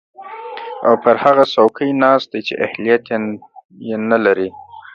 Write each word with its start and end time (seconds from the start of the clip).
او 0.87 0.93
پر 1.03 1.15
هغه 1.23 1.43
څوکۍ 1.53 1.89
ناست 2.03 2.27
دی 2.31 2.41
چې 2.47 2.53
اهلیت 2.65 3.03
ېې 3.87 3.95
نلري 4.09 4.49